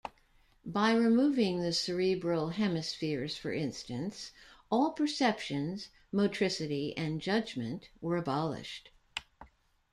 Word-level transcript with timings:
By 0.65 0.93
removing 0.93 1.61
the 1.61 1.71
cerebral 1.71 2.49
hemispheres, 2.49 3.37
for 3.37 3.53
instance, 3.53 4.31
all 4.71 4.93
perceptions, 4.93 5.89
motricity, 6.11 6.95
and 6.97 7.21
judgment 7.21 7.89
were 8.01 8.17
abolished. 8.17 8.89